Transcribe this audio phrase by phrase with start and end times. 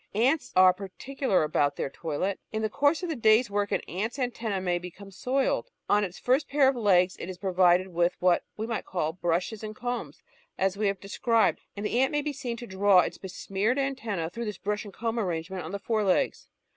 [0.15, 2.39] Ants are particular about their toilet.
[2.51, 5.69] In the course of the day's work an ant's antenn® may be come soiled.
[5.87, 9.61] On its first pair of legs it is provided with what we may call brushes
[9.63, 10.23] and combs,
[10.57, 14.31] as we have described, and the ant may be seen to draw its besmeared antennas
[14.33, 16.47] through this brush and comb arrangement on the fore legs.